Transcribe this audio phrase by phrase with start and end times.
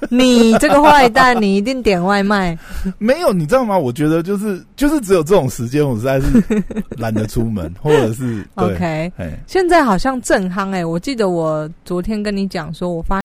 [0.08, 2.56] 你这个坏蛋，你一定点外卖。
[2.98, 3.76] 没有，你知道吗？
[3.76, 6.42] 我觉得就是就是只有这种时间，我实在是
[6.96, 13.20] 懒得出门，或者是 OK，哎，现在好像正夯哎、我记得我昨天跟你讲说，我发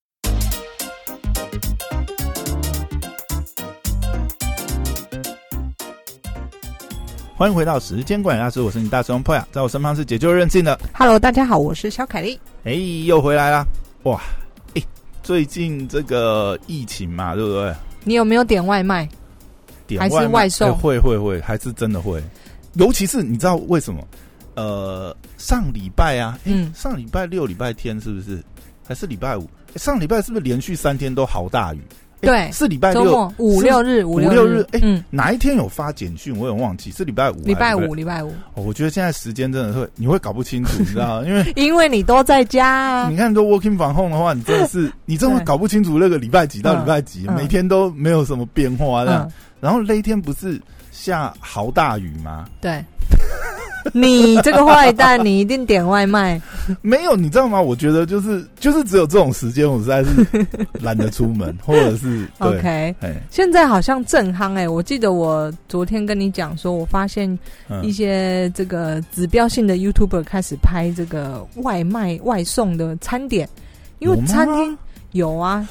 [7.38, 12.40] 欢迎回到时间管理大师，我是你大师兄 p o 在我身旁是解救任性的，Hello，大家好，我是小凯丽。
[12.64, 12.72] 哎，
[13.06, 13.66] 又回来啦！
[14.04, 14.45] 哇，哎，
[15.26, 17.74] 最近这个疫情嘛，对不对？
[18.04, 19.10] 你有没有点外卖？
[19.98, 22.24] 还是点外卖外送哎会会会，还是真的会。
[22.74, 24.08] 尤其是你知道为什么？
[24.54, 28.40] 呃，上礼拜啊，嗯，上礼拜六、礼拜天是不是？
[28.88, 29.50] 还是礼拜五？
[29.74, 31.82] 诶上礼拜是不是连续三天都好大雨？
[32.22, 36.36] 诶对是礼拜六五六日，五五六日哎嗯，哪一天有发简讯？
[36.38, 37.36] 我有点忘记，是礼拜五。
[37.44, 41.28] 礼拜五，礼拜五，哦，我觉得现在时间真的会，你会搞不清楚， 你知道吗？
[41.28, 43.16] 因为因为你都在家啊你。
[43.18, 49.04] 看，都 working from home 的话，你真的是， 你真的搞不清楚那个礼拜几到礼拜几，嗯每天都没有什么变化
[49.60, 50.60] 然后那一天不是
[50.92, 52.46] 下好大雨吗？
[52.62, 52.84] 对。
[53.94, 56.42] 你这个坏蛋，你一定点外卖。
[56.82, 57.62] 没有，你知道吗？
[57.62, 60.26] 我觉得就是就是只有这种时间，我实在是
[60.82, 67.32] 懒得出门，或者是， OK，哎，现在好像正夯哎、我记得我昨天跟你讲说，我发现
[67.84, 73.48] 一嗯，些这个指标性的 YouTuber 开始拍这个外卖外送的餐点，
[74.00, 74.78] 因为餐厅
[75.12, 75.68] 有啊，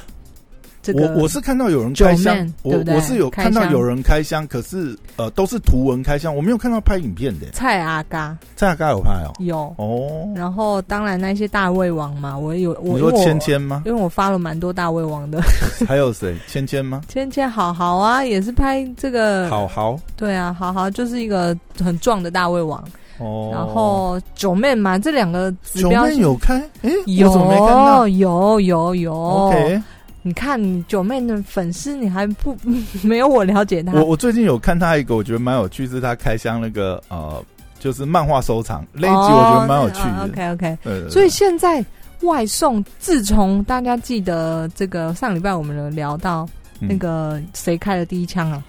[0.85, 7.47] 这个我我是看到有人开箱我我是有看到有人开箱，可是呃都是图文开箱，我没有看到拍影片的。
[7.53, 8.37] 蔡阿嘎。
[8.55, 13.83] 蔡阿嘎有拍哦，有，哦，然后当然那些大胃王嘛，我有我你说芊芊吗？
[13.87, 15.41] 因为我发了蛮多大胃王的，
[15.89, 16.37] 还有谁？
[16.47, 17.01] 芊芊吗？
[17.09, 19.99] 芊芊好好啊，也是拍这个，好好。
[20.17, 22.83] 对啊，好好就是一个很壮的大胃王，
[23.19, 28.07] 哦，然后九妹嘛，这两个指九妹有开，哎，有我怎么没看到？
[28.09, 29.83] 有有有？OK，
[30.27, 32.57] 你看你九妹的粉丝，你还不
[33.05, 33.93] 没有我了解她。
[33.93, 37.45] 我我最近有看他一个，我觉得蛮有趣，是他开箱那个呃，
[37.79, 40.25] 就是漫画收藏那一集，我觉得蛮有趣的。
[40.25, 41.85] OK OK，对所以现在
[42.23, 46.49] 外送，自从大家记得这个上礼拜我们有聊到
[46.81, 48.65] 嗯那个谁开了第一枪啊？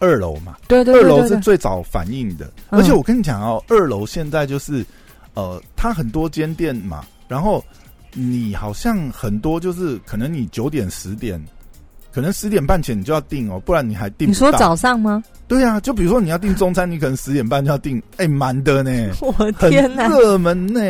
[0.00, 1.28] 二楼嘛，对对二楼对对。
[1.28, 2.80] 对，是最早反应的，嗯。
[2.80, 4.84] 而且我跟你讲哦，二楼现在就是
[5.34, 7.64] 呃，它很多间店嘛，然后
[8.16, 11.40] 你好像很多就是可能你九点十点。
[12.12, 14.26] 可能十点半前你就要订哦，不然你还订。
[14.26, 15.22] 你说早上吗？
[15.46, 18.90] 对啊，就比如说你要订中餐，你可能十点半就要订，哎，满的 呢，
[19.20, 20.08] 我很天哪！
[20.08, 20.80] 热门呢，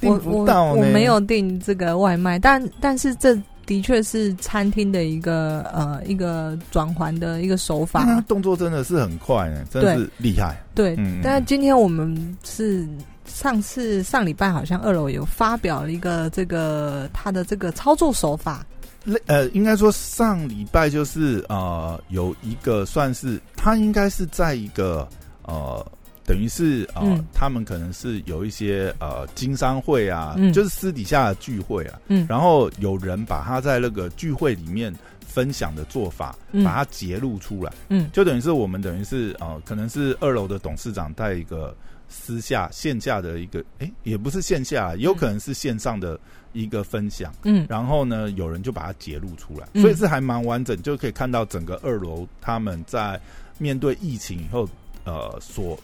[0.00, 0.80] 订不到呢。
[0.80, 8.18] 我没有订这个外卖，但但是这的确是餐厅的一个呃一个转换的一个手法。
[8.22, 10.58] 动作真的是很快呢，真的是厉害。
[10.74, 12.88] 对，嗯但是今天我们是
[13.26, 18.64] 上次上礼拜好像二楼有发表了一个这个他的这个操作手法，
[19.04, 25.08] 类呃，应该说上礼拜就是呃，有一个算是他应该是在一个
[25.42, 25.84] 呃，
[26.24, 27.24] 等于是呃，嗯。
[27.32, 30.52] 他们可能是有一些呃经商会啊，嗯。
[30.52, 32.26] 就是私底下的聚会啊，嗯。
[32.28, 34.94] 然后有人把他在那个聚会里面
[35.26, 36.62] 分享的做法，嗯。
[36.62, 38.08] 把它揭露出来，嗯。
[38.12, 41.76] 就等于是我们等于是呃，可能是二楼的董事长带一个
[42.14, 46.18] 私下线下的一个，哎，也不是线下，有可能是线上的
[46.52, 47.34] 一个分享。
[47.42, 53.20] 嗯然后呢，有人就把它揭露出来，嗯所以是还蛮完整，就可以看到整个二楼他们在
[53.58, 54.66] 面对疫情以后，
[55.04, 55.76] 呃，所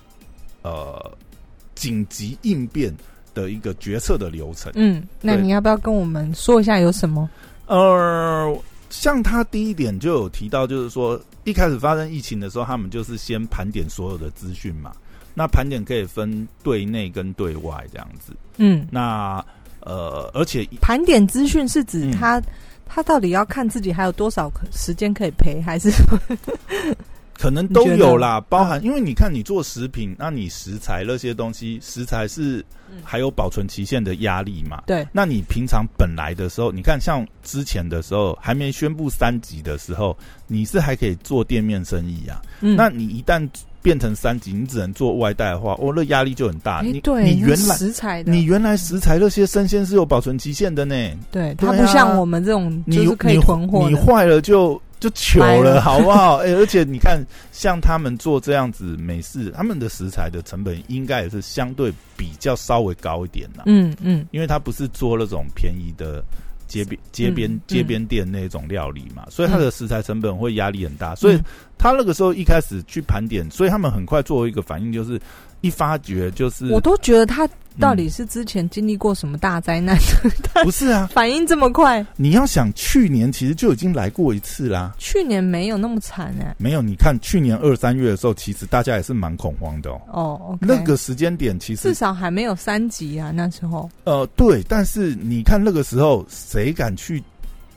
[0.62, 1.12] 呃
[1.74, 2.94] 紧急应变
[3.34, 4.72] 的一个决策的流程。
[4.76, 7.28] 嗯，那你要不要跟我们说一下有什么？
[7.66, 8.56] 呃，
[8.88, 14.92] 像他第一点就有提到，就是说一开始发生疫情的时候，他们就是先盘点所有的资讯嘛。
[15.34, 18.32] 那盘点可以分对内跟对外这样子。
[18.56, 19.44] 嗯，那
[19.80, 22.42] 呃，而且盘点资讯是指嗯他、
[22.86, 25.90] 他到底要看自己还有多少可时间可以赔，还是
[27.32, 34.82] 可能都有啦，包含因为你看你做食品，那你食材那些东西，食材是嗯还有保存期限的压力嘛。
[34.86, 35.08] 对？
[35.10, 40.14] 那你平常本来的时候，你看像之前的时候还没宣布三级的时候，
[40.46, 42.42] 你是还可以做店面生意啊。
[42.60, 43.48] 嗯，那你一旦
[43.82, 46.82] 变成三级，你只能做外带的话，哦，那压力就很大。
[46.82, 50.94] 你你原来食材的，你原来食材那些生鲜是有保存期限的呢，
[51.30, 56.36] 对它不像我们这种你就是可以你囤货，你坏了就就糗了了，好不好？
[56.44, 64.26] 哎、而且你看，像他们做这样子美式，他们的食材的成本应该也是相对比较稍微高一点啦，嗯嗯。
[64.30, 66.22] 因为他不是做那种便宜的
[66.70, 71.38] 街边街边、嗯街边店那种料理嘛，所以它的食材成本会压力很大，所以
[71.76, 75.20] 他那个时候一开始去盘点，所以他们很快做一个反应，就是
[75.62, 79.96] 一发觉就是我都觉得他到底是之前经历过什么大灾难？
[80.62, 82.04] 不是啊，反应这么快。
[82.16, 84.94] 你要想，去年其实就已经来过一次啦。
[84.98, 86.82] 去年没有那么惨哎，没有。
[86.82, 90.00] 你看去年二三月的时候，其实大家也是蛮恐慌的哦。
[90.12, 93.88] 哦，那个时间点其实至少还没有三级啊，那时候。
[94.04, 97.22] 呃，对，但是你看那个时候，谁敢去？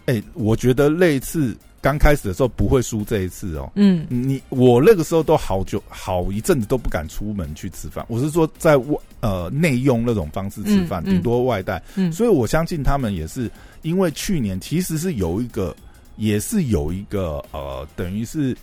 [0.05, 1.55] 哎，我觉得类似。
[1.83, 3.69] 刚开始的时候不会输这一次哦。
[3.75, 8.05] 嗯，你我那个时候都好久好一阵子都不敢出门去吃饭。
[8.07, 11.83] 我是说在外呃内用那种方式吃饭，顶多外带。
[11.95, 13.51] 嗯，所以我相信他们也是
[13.81, 15.75] 因为去年其实是有一个
[16.15, 18.55] 也是有一个呃等于是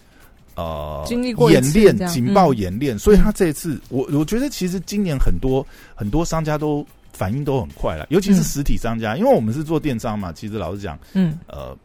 [0.55, 5.64] 呃经历过演练警报演练，所以他这一次我我觉得其实今年很多
[5.94, 10.32] 很多商家都反应都很快了，尤其是实体商家，因为我们是做电商嘛。
[10.32, 11.76] 其实老实讲，嗯呃。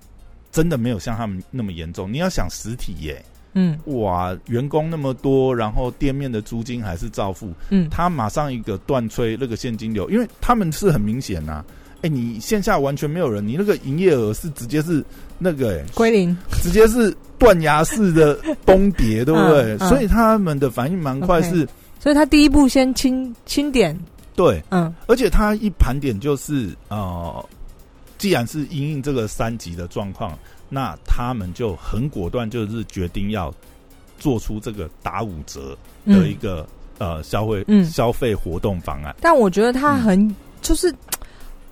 [0.56, 2.10] 真的没有像他们那么严重。
[2.10, 3.22] 你要想实体耶，
[3.56, 11.62] 嗯，哇，员工那么多，然后店面的租金还是照付，嗯，他马上一个断吹那个现金流，因为他们是很明显呐，
[12.04, 15.04] 哎，你线下完全没有人，你那个营业额是直接是
[15.38, 19.78] 那个哎归零，直接是断崖式的崩跌，对不对？
[19.90, 21.68] 所以他们的反应蛮快，是，
[22.00, 23.94] 所以他第一步先清清点，
[24.38, 27.46] 对，嗯，而且他一盘点就是呃。
[28.18, 30.38] 既然是因应这个三级的状况，
[30.70, 33.54] 那他们就很果断，就是决定要
[34.18, 36.66] 做出这个打五折的一个
[36.98, 39.16] 呃消费消费活动方案。
[39.22, 40.94] 但我觉得它很就是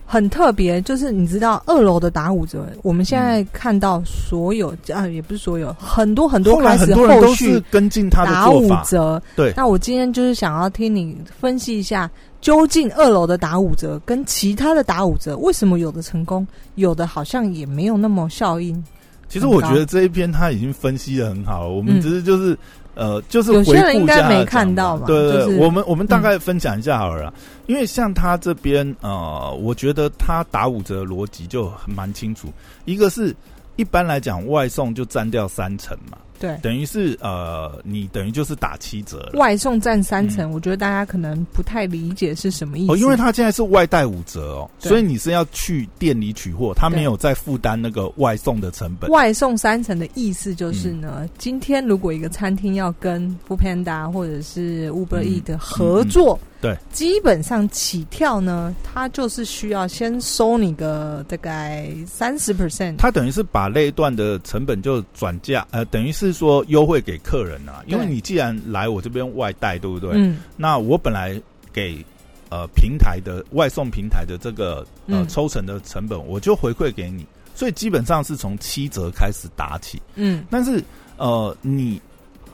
[0.05, 9.21] 很特别，就是你知道二楼的打五折，我们现在看到所有啊，也不是所有，很多很多开始后续跟进他的打五折。
[9.35, 12.09] 对，那我今天就是想要听你分析一下。
[12.43, 16.45] 究竟二楼的打五折跟其他的打五折，为什么有的成功，
[16.75, 18.83] 有的好像也没有那么效应？
[19.29, 22.55] 其实我觉得这一篇他已经分析的很好，我们只是就是
[22.95, 25.07] 呃，就是有些人应该没看到嘛。
[25.07, 27.33] 对对，我们我们大概分享一下好了，
[27.65, 32.49] 因为像他这边呃，我觉得他打五折逻辑就蛮清楚，
[32.83, 33.33] 一个是
[33.77, 36.17] 一般来讲外送就占掉三成嘛。
[36.43, 42.91] 对，等于是呃，你等于就是打七折，外送占三成，我觉得大家可能不太理解是什么意思。
[42.91, 49.09] 哦，因为他现在是外带五折哦，所以你是要去店里取货，他没有再负担那个外送的成本。
[49.09, 56.37] 外送三成的意思就是呢，今天如果一个餐厅要跟 f o o Panda 或者是 Uber E 的合作。
[56.61, 62.95] 对，基本上起跳呢，它就是需要先收你个大概三十 percent。
[62.95, 67.83] 它等于是把那一段的成本就转嫁，呃，等于是说优惠给客人啊。
[67.87, 70.11] 因为你既然来我这边外带，对不对？
[70.15, 70.39] 嗯。
[70.57, 71.39] 那我本来
[71.71, 72.03] 给
[72.49, 77.25] 呃平台的外送平台的这个呃抽成的成本，我就回馈给你，
[77.55, 80.01] 所以基本上是从七折开始打起。
[80.15, 80.43] 嗯。
[80.49, 80.83] 但是
[81.17, 82.01] 呃你。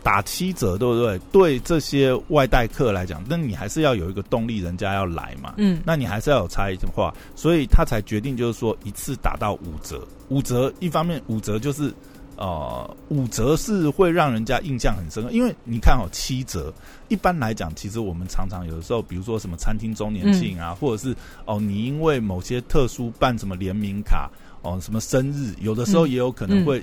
[0.02, 1.20] 打七折，对不对？
[1.30, 5.56] 对这些外带客来讲，那你还是要有一个动力，人家要来嘛。
[5.58, 10.08] 嗯，那你还是要有差异化，所以他才决定就是说一次打到五折。
[10.30, 11.94] 五折一方面，五折就是
[12.40, 16.74] 呃，五折是会让人家印象很深刻，因为你看哦，七折
[17.10, 21.16] 一般来讲，其实我们常常有的时候，比如说什么餐厅周年庆啊，或者是
[21.46, 24.30] 哦，你因为某些特殊办什么联名卡
[24.62, 26.82] 哦，什么生日，有的时候也有可能会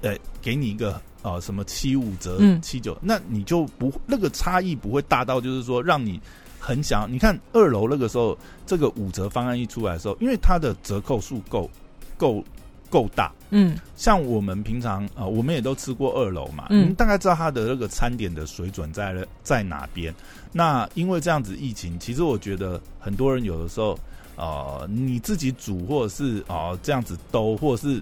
[0.00, 1.00] 呃给你一个。
[1.24, 6.20] 呃，什么七五折、七九，那你就不那个差异不会大到，就是说让你
[6.60, 7.10] 很想。
[7.10, 8.36] 你看二楼那个时候，
[8.66, 11.70] 这个五折方案一出来的时候，因为它的折扣数够
[12.18, 12.44] 够
[12.94, 20.14] 够大，嗯，像我们平常啊，我们也都吃过二楼嘛，嗯，大概知道它的那个餐点的水准在在哪边。
[20.52, 23.98] 那因为这样子疫情，其实我觉得很多人有的时候，
[24.36, 28.00] 呃，你自己煮或者是啊这样子兜，或者是。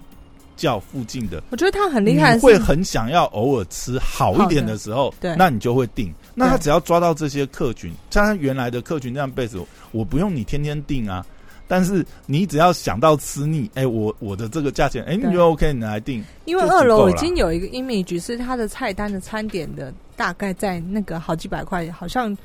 [0.55, 6.13] 叫附近的，我觉得他很厉害，会很想要偶尔吃好一点的时候，对，那你就会定。
[6.35, 9.59] 那他只要抓到这些客群，像他原来的客群这样 base，
[9.91, 11.25] 我不用你天天订啊。
[11.67, 16.23] 但是你只要想到吃腻，哎，我我的这个价钱，哎，你觉得 OK，你来定。
[16.45, 22.35] 因为二楼已经有一个 image 是它的菜单的餐点的大概在那个好几百块，好像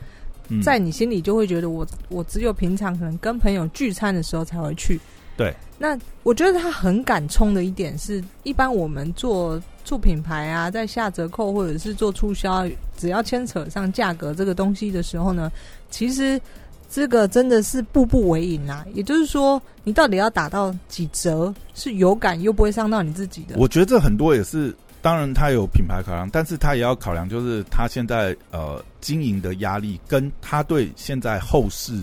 [0.63, 4.99] 在你心里就会觉得我我只有平常可能跟朋友聚餐的时候才会去。
[5.37, 15.53] 对，那我觉得他很敢冲的一点是，一般我们做做品牌啊，在下折扣或者是做促销，只要牵扯上价格这个东西的时候呢，
[15.91, 16.41] 其实
[16.89, 18.85] 这个真的是步步为营啊。
[18.95, 23.57] 也就是说，你到底要打到几折是有感又不会伤到你自己的。
[23.59, 32.03] 我觉得这很多也是，当然他有品牌考量，但是他也要考量，就是他现在呃经营的压力跟他对现在后市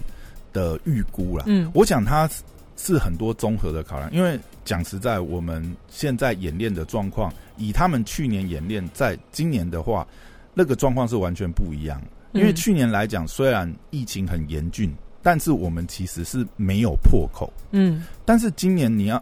[0.54, 1.46] 的预估啦。
[1.48, 2.30] 嗯，我想他。
[2.78, 10.06] 是很多综合的考量，因为讲实在，我们现在演练的状况，以他们去年演练，在今年的话，
[10.54, 12.02] 那个状况是完全不一样。
[12.36, 17.52] 因为去年来讲，虽然疫情很严峻，但是我们其实是没有破口。
[17.72, 18.04] 嗯。
[18.24, 19.22] 但是今年你要，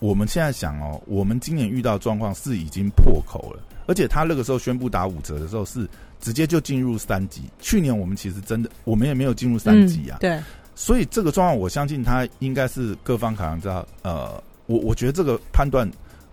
[0.00, 5.88] 我们现在想哦，我们今年遇到的状况是已经破口了，而且他那个时候宣布打五折的时候是
[6.20, 7.42] 直接就进入三级。
[7.60, 10.42] 去年我们其实真的我们也没有进入三级啊，嗯对，
[10.74, 15.88] 所以这个状况我相信他应该是各方考量知道，呃，我我觉得这个判断，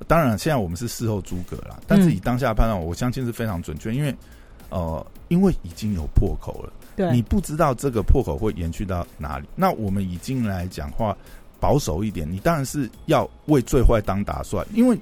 [0.08, 4.16] 当然现在我们是事后诸葛啦，但是以当下的判断，我相信是非常准确，因为
[4.72, 6.74] 呃，因为已经有破口了。
[6.96, 9.48] 对，你不知道这个破口会延续到哪里。
[9.56, 11.16] 那我们已经来讲话，
[11.60, 14.98] 保守一点，你当然是要为最坏当打算，因为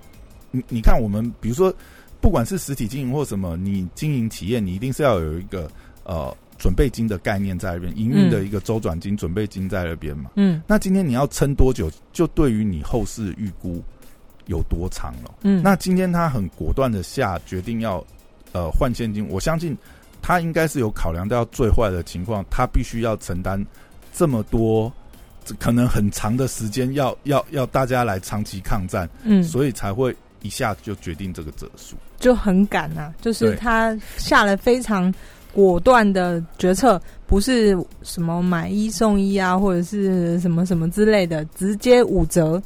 [0.51, 1.73] 你你看，我们比如说，
[2.19, 5.69] 不管是实体经营或什么，你经营企业，你一定是要有一个
[6.03, 10.31] 呃准备金的概念在那边，营运的一个周转金、准备金在那边嘛。
[10.35, 13.81] 嗯那今天你要撑多久，就对于你后市预估
[14.45, 15.33] 有多长了。
[15.41, 18.03] 嗯，那今天他很果断的下决定要
[18.51, 19.77] 呃换现金，我相信
[20.21, 23.63] 他应该是有考量到最坏的情况，他必须要承担
[24.13, 24.91] 这么多
[25.45, 31.95] 这可能很长的时间要，要要大家来长期抗战，嗯所以才会一下就决定这个折数。
[32.19, 35.13] 就很赶啊，就是他下了非常
[35.53, 42.61] 果断的决策，不是什么买一送一啊，或者是什么什么之类的，直接五折。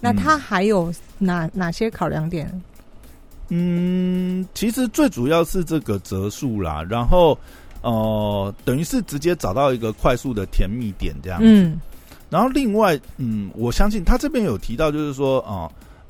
[0.00, 2.48] 那他还有哪哪些考量点？
[3.48, 7.38] 嗯，其实最主要是这个折数啦，然后
[7.82, 11.46] 呃，等于是直接找到一个快速的甜蜜点这样子。
[11.46, 11.80] 嗯
[12.30, 15.64] 然后另外，嗯，我相信他这边有提到，就是说啊、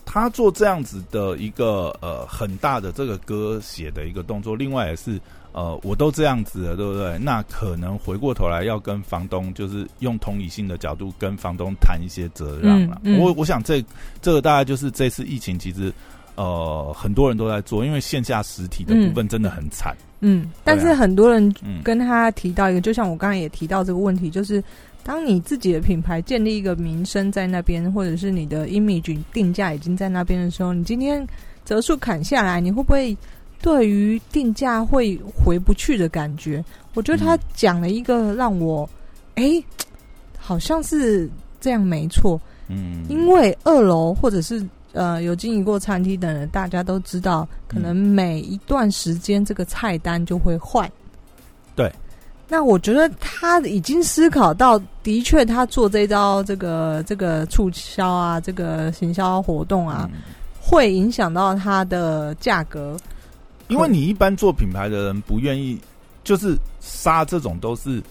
[0.04, 5.20] 他做这样子的一个呃很大的这个歌写的一个动作，另外也是
[5.52, 7.16] 呃我都这样子了，对不对？
[7.18, 13.00] 那可能回过头来要跟房东，就是用同理心的角度跟房东谈一些责让了。
[13.04, 13.80] 嗯嗯我我想这
[14.20, 15.92] 这个大概就是这次疫情其实
[16.38, 19.94] 呃很多人都在做，因为线下实体的部分真的很惨。
[20.20, 24.62] 嗯，但是很多人嗯，跟他提到一个，就像我刚才也提到这个问题，就是
[25.02, 31.26] 当你自己的品牌建立一个名声在那边，或者是你的 image 定价已经在那边的时候，你今天
[31.64, 33.16] 折数砍下来，你会不会
[33.60, 36.64] 对于定价会回不去的感觉？
[36.94, 38.88] 我觉得他嗯讲了一个让我，
[39.34, 39.62] 哎、
[40.36, 41.28] 好像是
[41.60, 50.90] 这样没错，嗯，因为二楼或者是呃有经营过餐厅的人，大家都知道，可能每一段时间这个菜单就会换。
[51.74, 51.92] 对。
[52.50, 60.18] 那我觉得他已经思考到，的确他做这招这个这个促销啊，这个行销活动啊，嗯
[60.58, 62.96] 会影响到它的价格。
[63.68, 65.78] 因为你一般做品牌的人不愿意，
[66.24, 68.02] 就是杀这种都是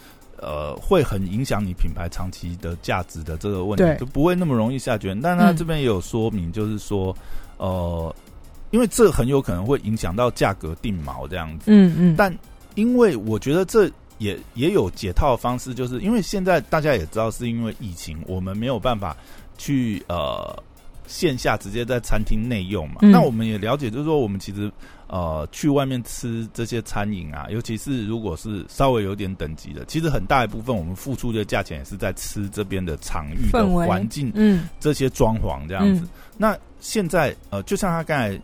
[0.41, 5.22] 呃会很影响你品牌长期的价值的这个问题，就不会那么容易下决定。
[5.22, 7.15] 但他嗯这边也有说明，就是说
[7.58, 8.15] 呃，
[8.72, 11.65] 因为这很有可能会影响到价格定锚这样子。
[11.67, 12.36] 嗯嗯，但
[12.75, 13.89] 因为我觉得这
[14.20, 19.15] 也也有解套的方式，就是因为现在大家也知道，是因为疫情，我们没有办法
[19.58, 20.63] 去呃
[21.07, 22.97] 线下直接在餐厅内用嘛。
[23.01, 23.11] 嗯。
[23.11, 24.71] 那我们也了解，就是说我们其实
[25.07, 34.67] 呃去外面吃这些餐饮啊，尤其是如果是稍微有点等级的，其实很大一部分我们付出的价钱也是在吃这边的场域的环境嗯。
[34.79, 36.01] 这些装潢这样子。
[36.03, 36.09] 嗯。
[36.37, 38.39] 那现在呃，就像他刚才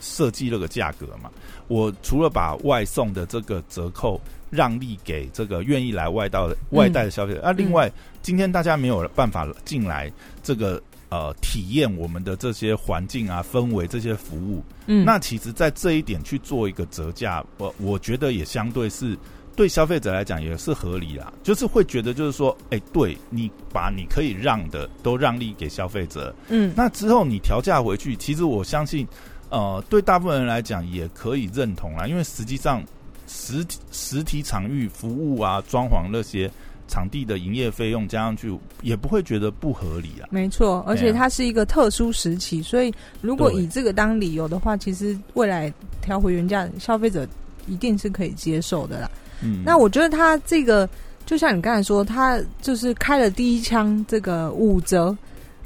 [0.00, 1.30] 设计那个价格嘛，
[1.68, 4.20] 我除了把外送的这个折扣
[4.50, 7.90] 让利给这个愿意来外道的外带的消费者，那、另外
[8.22, 10.10] 今天大家没有办法进来
[10.42, 19.16] 这个呃体验我们的这些环境啊、氛围这些服务，嗯，那其实，在这一点去做一个折价，我我觉得也相对是
[19.54, 26.72] 对消费者来讲也是合理啦，就是会觉得就是说，哎、对你把你可以让的都让利给消费者，嗯。
[26.76, 29.06] 那之后你调价回去，其实我相信，
[29.48, 32.84] 呃，对大部分人来讲也可以认同啦，因为实际上
[33.26, 36.50] 实体实体场域服务啊、装潢那些
[36.88, 40.28] 场地的营业费用加上去，也不会觉得不合理啊。
[40.30, 47.26] 没错，而且它是一个特殊时期，所以如果以这个当理由的话，其实未来调回原价，消费者
[47.66, 49.10] 一定是可以接受的啦。
[49.42, 50.88] 嗯，那我觉得他这个，
[51.26, 55.16] 就像你刚才说，他就是开了第一枪，这个五折，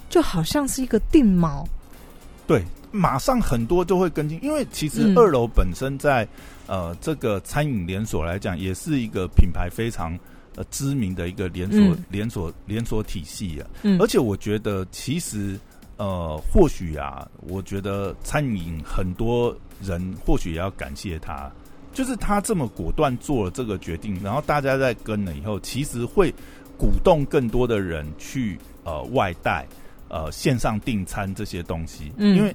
[0.09, 1.65] 就好像是一个定锚。
[2.47, 6.27] 对，马上很多就会跟进，因为其实嗯二楼本身在、
[6.67, 10.19] 呃这个餐饮连锁来讲，也是一个品牌非常
[10.57, 13.67] 呃知名的一个连锁、嗯连锁连锁体系啊。
[13.83, 15.59] 嗯而且我觉得其实
[15.97, 21.51] 呃或许啊，我觉得餐饮很多人或许也要感谢他。
[21.93, 26.33] 就是他这么果断做了这个决定，然后大家在跟了以后，其实会
[26.79, 29.67] 鼓动更多的人去呃外带、
[30.09, 32.55] 呃线上订餐这些东西，嗯因为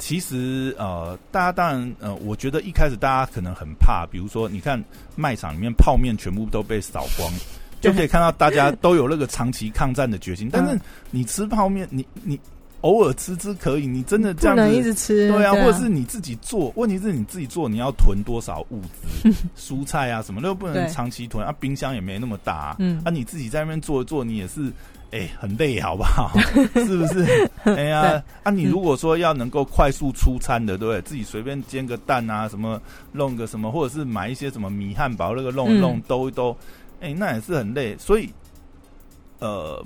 [0.00, 4.82] 其实呃大家当然呃，我觉得一开始大家可能很怕，比如说你看
[5.14, 7.30] 卖场里面泡面全部都被扫光，
[7.80, 10.48] 就可以看到大家都有那个长期抗战的决心。
[10.50, 10.80] 但是嗯
[11.10, 12.40] 你吃泡面，你你
[12.80, 14.82] 偶尔吃吃可以，你真的这样子能一。
[14.82, 24.72] 直吃，对啊，或者是你自己做，问题是你自己做，你要囤多少物资， 蔬菜啊什么的，又不能长期囤啊，冰箱也没那么大、啊，嗯啊，你自己在那边做一做，你也是，
[25.12, 26.30] 哎、很累，好不好？
[26.74, 27.50] 是不是？
[27.64, 31.02] 哎呀对，啊，你嗯如果说要能够快速出餐的，对不对？
[31.02, 32.80] 自己随便煎个蛋啊，什么
[33.12, 36.56] 弄个什么，或者是买一些什么米汉堡，那个弄一弄，嗯兜一兜，
[37.00, 37.96] 哎、那也是很累。
[37.98, 38.30] 所以，
[39.40, 39.84] 呃，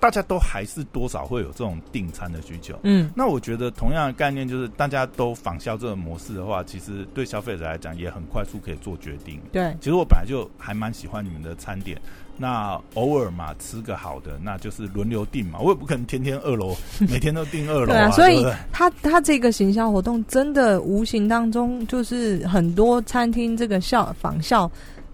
[0.00, 2.78] 大家都还是多少会有这种订餐的需求。
[2.82, 9.40] 嗯那我觉得同样的概念就是，大家都仿效这个模式的话，其实对消费者来讲也很快速可以做决定。
[9.52, 11.98] 对，其实我本来就还蛮喜欢你们的餐点，
[12.36, 15.58] 那偶尔嘛吃个好的，那就是轮流订嘛。
[15.60, 16.76] 我也不可能天天二楼
[17.08, 24.70] 每天都订二楼对啊，所以他他这个行销活动真的无形当中就是很多餐厅这个效仿效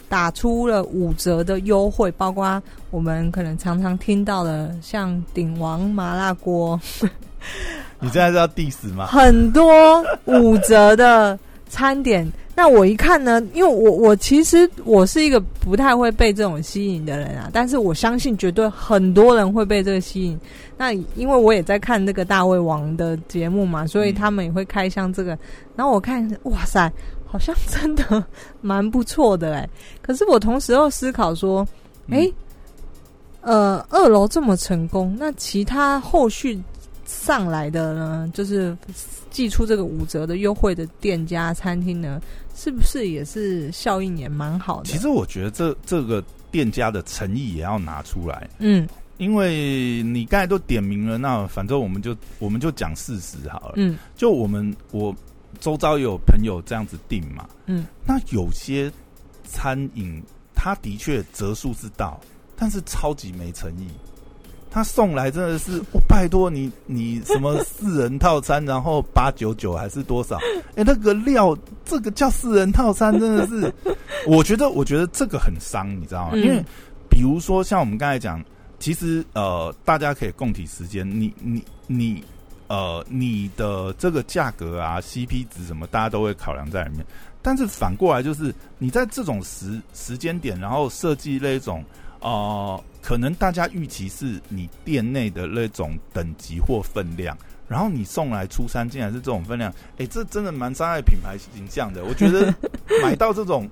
[0.08, 6.80] 打出了五折的优惠，包括我们可能常常听到的像鼎王麻辣锅，
[8.00, 9.06] 你现在是要 diss 吗？
[9.06, 12.26] 很多五折的餐点。
[12.60, 20.38] 那我一看呢，因为我我其实我是一个不太会被这种吸引的人啊，但是我相信绝对很多人会被这个吸引。
[20.76, 25.30] 那因为我也在看那个大胃王的节目嘛，所以嗯他们也会开箱这个。
[25.74, 26.92] 然后我看，哇塞，
[27.24, 28.22] 好像真的
[28.60, 29.66] 蛮不错的哎。
[30.02, 31.66] 可是我同时又思考说，
[32.08, 32.32] 嗯哎、
[33.40, 36.60] 呃，二楼这么成功，那其他后续
[37.06, 38.76] 上来的呢，就是
[39.30, 42.20] 寄出这个五折的优惠的店家、餐厅呢，
[42.62, 44.84] 是不是也是效应也蛮好的？
[44.84, 48.86] 其实我觉得这这个店家的诚意也要拿出来，嗯
[49.16, 53.74] 因为你刚才都点名了，那反正我们就我们就讲事实好了。
[53.76, 55.16] 嗯就我们我
[55.58, 58.92] 周遭也有朋友这样子订嘛，嗯，那有些
[59.44, 60.22] 餐饮
[60.54, 62.20] 它的确折数是到，
[62.56, 63.88] 但是超级没诚意。
[64.70, 70.38] 他送来真的是，我、拜托你，你什么四人套餐，然后八九九还是多少？
[70.76, 73.72] 哎、那个料，这个叫四人套餐，真的是，
[74.26, 76.30] 我觉得，我觉得这个很伤，你知道吗？
[76.34, 76.64] 嗯因为
[77.10, 78.42] 比如说像我们刚才讲，
[78.78, 82.22] 其实呃，大家可以共体时间，你你你
[82.68, 87.04] 呃，你的这个价格啊，CP 值什么，大家都会考量在里面。
[87.42, 91.84] 但是反过来就是，你在这种时时间点，然后设计那种
[92.20, 97.36] 呃，可能大家预期是你店内的那种等级或分量，
[97.68, 102.04] 然后你送来出餐竟然是这种分量，哎、这真的蛮伤害品牌形象的。
[102.04, 102.54] 我觉得
[103.02, 103.68] 买到这种。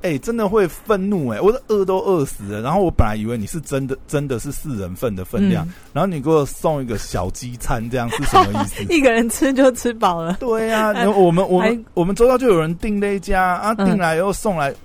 [0.00, 2.60] 哎、真的会愤怒哎、我的饿都饿死了。
[2.62, 8.84] 然后我本来以为你是真的，真的是四人份的分量，嗯然后你给我送一个小鸡餐，这样是什么意思？
[8.94, 10.34] 一个人吃就吃饱了。
[10.38, 14.78] 对呀、然 后我们我们我们周遭就有人订那一家啊，嗯订来以后送来，靠，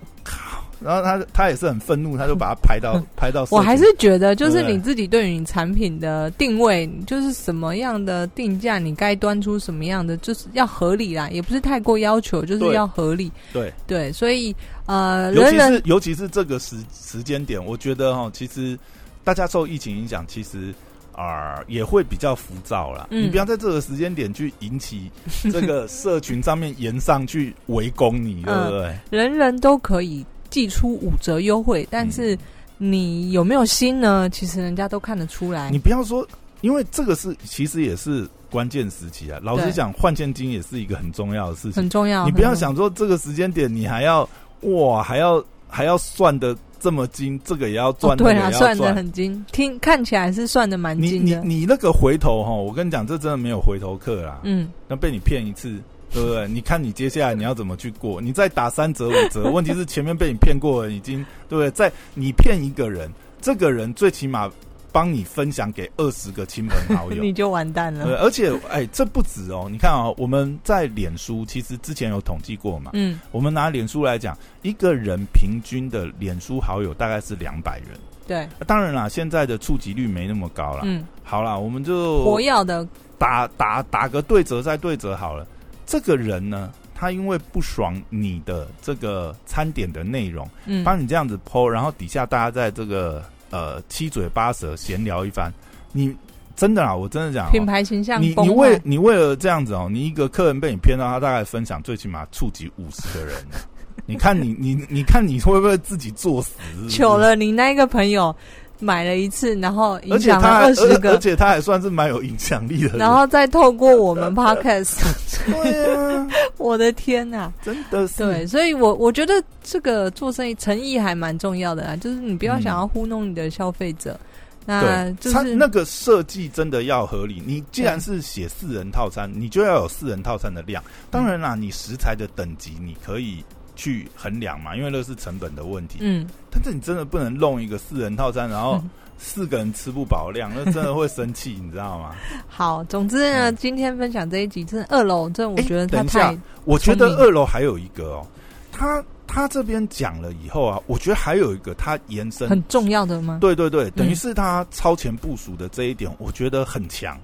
[0.83, 3.47] 然后他他也是很愤怒，他就把它拍到 拍到。
[3.51, 13.31] 我还是觉得，就是你自己对于你产品的定位，就是什么样的定价，你该端出什么样的，就是要合理啦，也不是太过要求，就是要合理。
[13.51, 18.77] 对，对，所以呃，尤其是尤其是这个时时间点，我觉得哈，其实
[19.23, 20.73] 大家受疫情影响，其实。
[21.15, 23.05] 啊、也会比较浮躁啦。
[23.11, 25.11] 嗯你不要在这个时间点去引起
[25.51, 28.97] 这个社群上面延上去围攻你， 对不对？
[29.11, 32.37] 人人都可以寄出五折优惠，但是
[32.77, 34.29] 你有没有心呢？
[34.29, 35.79] 其实人家都看得出来你。
[35.79, 36.27] 不要说，
[36.61, 39.39] 因为这个是其实也是关键时期啊。
[39.41, 41.89] 老实讲，换现金也是一个很重要的事情很。
[41.89, 42.23] 重要。
[42.25, 44.29] 你不要想说这个时间点你还要
[44.61, 48.93] 哇，还要还要算的这么精，这个也要哦赚，那对啊，算的。
[48.93, 51.33] 很精，听看起来是算的蛮你你。
[51.37, 54.39] 你那个回头哈，我跟你讲，这真的没有回头客啦。
[54.43, 55.79] 嗯，那被你骗一次，
[56.13, 56.47] 对不对？
[56.47, 58.21] 你看你接下来你要怎么去过？
[58.21, 61.71] 你再打三折五折，问题是前面被你骗过了，已经对不对？
[61.71, 64.49] 在你骗一个人，这个人最起码
[64.91, 67.33] 帮你分享给二十个亲朋好友 你。
[67.33, 68.19] 就完蛋了对，了。
[68.19, 69.67] 而且哎，这不止哦！
[69.71, 72.91] 你看啊、我们在脸书其实之前有统计过嘛。
[72.93, 77.87] 嗯，我们拿脸书来讲，一个人平均的脸书好友大概是两百人。
[78.27, 80.81] 对，当然啦，现在的触及率没那么高了。
[80.83, 85.45] 嗯，好啦，我们就活跃的，打打打个对折再对折好了。
[85.93, 95.51] 这个人呢，他因为不爽你的这个餐点的内容，嗯，帮你这样子剖，然后底下大家在这个呃七嘴八舌闲聊一番，
[95.91, 96.11] 你
[96.55, 103.35] 真的啊，我真的讲、哦，品牌形象你你为你为了这样子哦，你一个客人被你骗到，他大概分享最起码触及五十个人。
[104.07, 106.55] 你看你你你看你会不会自己作死？
[106.75, 108.35] 是是糗，了，你那一个朋友
[108.83, 112.97] 买了一次，然后而影响了且他还二十个而而，且他还算是蛮有影响力的。
[112.97, 114.97] 然后再透过我们 podcast，
[115.45, 117.51] 对啊， 我的天呐！
[117.63, 124.19] 真的是对，所以我我觉得这个做生意诚意还蛮重要的啊，就是你不要想要糊弄你的消费者。
[124.65, 127.43] 那对，就是它那个设计真的要合理。
[127.45, 130.81] 你既然是写四人套餐，你就要有四人套餐的量。
[131.11, 133.43] 当然啦，你食材的等级你可以
[133.83, 135.97] 去衡量嘛，因为那是成本的问题。
[135.99, 142.15] 嗯，但是你真的不能弄一个四人套餐，然后嗯四个人吃不饱量，那真的会生气，你知道吗？
[142.47, 148.27] 好，总之呢，嗯今天分享这一集，真的二楼，这我觉得他等一下太我觉得二楼还有一个哦，
[148.71, 153.39] 他他这边讲了以后啊，我觉得还有一个他延伸很重要的吗？
[153.41, 157.19] 对对对，等于嗯是他超前部署的这一点，我觉得很强。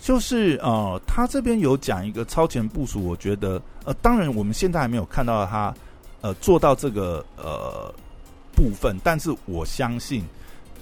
[0.00, 5.74] 就是呃，他这边有讲一个超前部署，我觉得呃，当然我们现在还没有看到他
[6.20, 7.92] 呃做到这个呃
[8.54, 10.24] 部分，但是我相信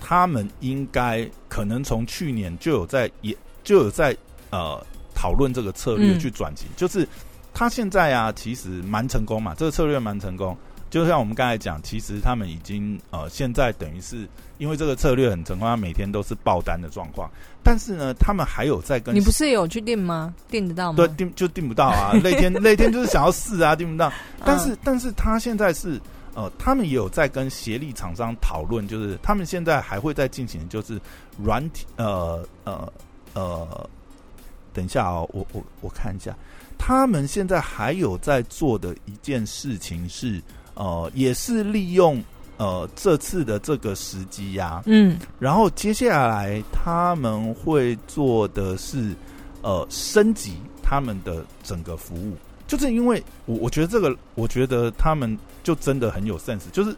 [0.01, 4.17] 他们应该可能从去年就有在也就有在
[4.51, 7.07] 呃讨论这个策略嗯去转型，就是
[7.55, 10.57] 他现在啊其实蛮成功嘛，这个策略蛮成功。
[10.89, 17.31] 就像我们刚才讲，其实他们已经呃，现在等于是因为这个策略很成功，他每天都是爆单的状况。
[17.63, 20.33] 但是呢，他们还有在跟你不是有去订吗？
[20.49, 20.97] 订得到吗？
[20.97, 24.13] 对订就订不到啊， 那天那天就是想要试啊，订不到。
[24.45, 26.01] 但是、嗯但是他现在是
[26.35, 31.01] 呃，他们也有在跟协力厂商讨论，就是他们现在还会在进行，就是
[31.43, 32.93] 软体呃呃
[33.35, 33.91] 呃，
[34.73, 36.37] 等一下哦，我我我看一下，
[36.79, 40.41] 他们现在还有在做的一件事情是
[40.77, 42.23] 呃，也是利用
[42.57, 45.19] 呃这次的这个时机呀、嗯。
[45.41, 49.15] 然后接下来他们会做的是
[49.63, 52.37] 呃升级他们的整个服务，
[52.69, 56.95] 就是因为我我觉得这个，我觉得他们就真的很有 sense，就是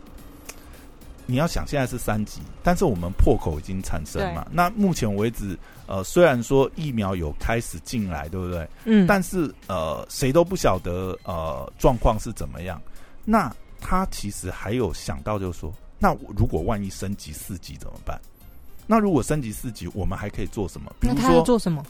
[1.25, 8.69] 你要想现在是三级，但是我们破口已经产生嘛，那目前为止，呃，虽然说疫苗有开始进来，对不对？
[8.85, 12.81] 嗯，但是呃，谁都不晓得呃状况是怎么样。
[13.25, 18.21] 那他其实还有想到，就是说，那我如果万一升级四级怎么办？
[18.87, 20.91] 那如果升级四级，我们还可以做什么？
[20.99, 21.85] 比如说，做什么？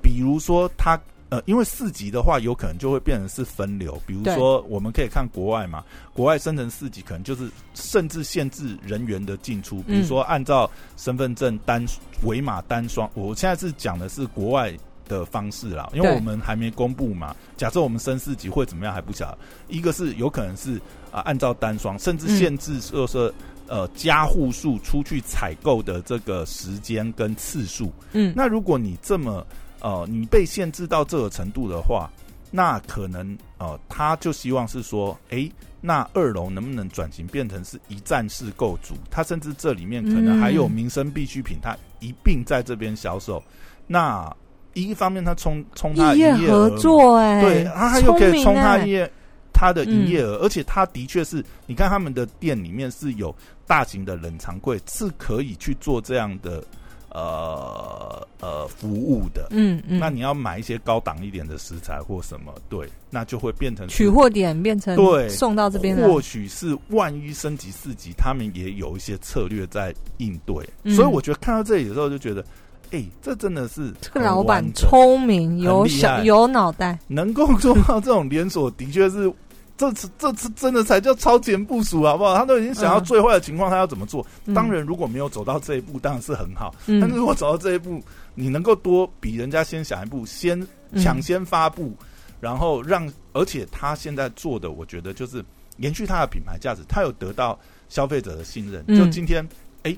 [0.00, 0.96] 比如说他
[1.30, 4.00] 呃，因为四级的话，有可能就会变成是分流。
[4.06, 11.84] 比如说，我们可以看国外嘛，国外生成四级，可能就是甚至限制人员的进出，比如说按照身份证单
[12.22, 13.10] 尾码单双。
[13.14, 14.72] 我现在是讲的是国外
[15.08, 17.34] 的方式啦，因为我们还没公布嘛。
[17.56, 19.38] 假设我们升四级会怎么样还不晓得。
[19.68, 20.80] 一个是有可能是
[21.14, 23.32] 啊、按照单双，甚至限制就是说。
[23.66, 29.44] 呃，加户数出去采购的这个时间跟次数，嗯，那如果你这么
[29.80, 32.10] 呃，你被限制到这个程度的话，
[32.50, 35.50] 那可能呃，他就希望是说，哎，
[35.80, 38.96] 那二楼能不能转型变成是一站式购足？
[39.10, 43.42] 他甚至这里面可能还有嗯民生必需品，他一并在这边销售。
[43.86, 44.30] 那
[44.74, 49.12] 一方面，他冲冲它的异业合作、哎，对，他还又可以冲它聪明哎营业
[49.54, 53.34] 它的营业嗯额，而且它的确是，你看他们的店里面是有
[53.66, 56.62] 大型的冷藏柜，是可以去做这样的
[57.10, 59.46] 呃呃服务的。
[59.50, 70.56] 嗯嗯，那你要买一些高档一点的食材或什么，对，那就会变成取货点变成对送到这边来，或许是万一升级四级，他们也有一些策略在应对。
[70.82, 72.44] 嗯所以我觉得看到这里的时候，就觉得，
[72.94, 79.32] 哎、这真的是这个老板聪明，有很厉害小有脑袋，能够做到这种连锁，的确是
[79.76, 82.36] 这次这次真的才叫超前部署，好不好？
[82.36, 84.24] 他都已经想到嗯最坏的情况，他要怎么做？
[84.46, 86.72] 嗯当然，如果没有走到这一步，当然是很好。
[86.86, 88.00] 嗯但是如果走到这一步，
[88.36, 90.56] 你能够多比人家先想一步，先
[90.92, 91.92] 嗯抢先发布，
[92.38, 95.44] 然后让，而且他现在做的，我觉得就是
[95.78, 98.84] 延续他的品牌价值，他有得到消费者的信任。
[98.86, 99.44] 嗯就今天，
[99.82, 99.96] 哎、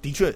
[0.00, 0.32] 的确，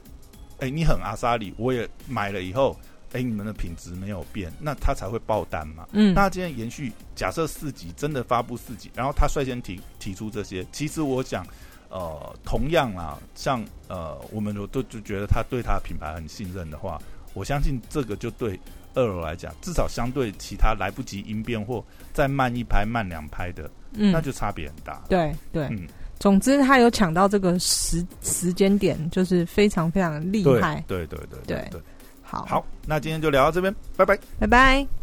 [0.61, 2.79] 哎、你很阿萨里，我也买了以后，
[3.13, 5.89] 哎、你们的品质没有变，那他才会爆单嘛。
[5.93, 11.45] 嗯那今天延续，假设四级真的发布四级，然后他率先提提出这些，其实我想，
[11.89, 17.01] 呃，同样啊，像呃，我们都都就觉得他对他的品牌很信任的话，
[17.35, 18.59] 我相信这个就对
[18.95, 25.03] 二楼来讲，至少相对其他来不及应变或再慢一拍、慢两拍的，嗯那就差别很大。
[25.09, 25.87] 对对，嗯，
[26.21, 30.85] 总之他有抢到这个时时间点，就是非常非常厉害。
[30.87, 31.81] 对对对对对。
[32.23, 34.17] 好，好，那今天就聊到这边，拜拜。
[34.39, 35.00] 拜拜。